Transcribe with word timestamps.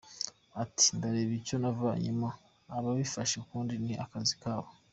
Ati 0.63 0.85
“Ndareba 0.97 1.33
icyo 1.39 1.55
navanyemo, 1.61 2.29
ababifashe 2.77 3.33
ukundi 3.37 3.73
ni 3.83 3.93
akazi 4.05 4.33
kabo. 4.43 4.69